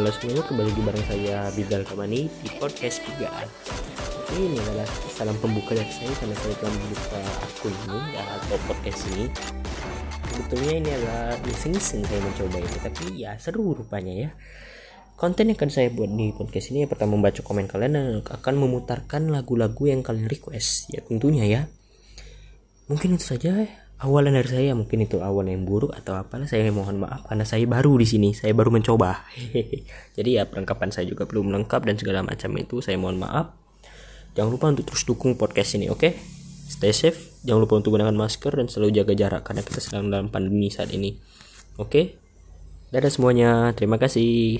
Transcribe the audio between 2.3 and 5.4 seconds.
di podcast 3 Oke, ini adalah salam